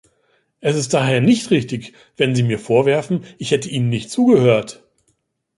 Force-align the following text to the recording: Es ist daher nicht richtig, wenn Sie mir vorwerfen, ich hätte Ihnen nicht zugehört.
Es 0.61 0.75
ist 0.75 0.95
daher 0.95 1.21
nicht 1.21 1.51
richtig, 1.51 1.93
wenn 2.17 2.33
Sie 2.33 2.41
mir 2.41 2.57
vorwerfen, 2.57 3.23
ich 3.37 3.51
hätte 3.51 3.69
Ihnen 3.69 3.89
nicht 3.89 4.09
zugehört. 4.09 4.83